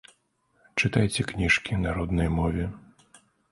Чытайце 0.79 1.21
кніжкі 1.33 1.79
на 1.83 1.89
роднай 1.99 2.29
мове! 2.41 2.65